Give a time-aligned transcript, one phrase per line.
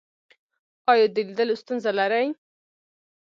[0.91, 2.27] ایا د لیدلو ستونزه لرئ؟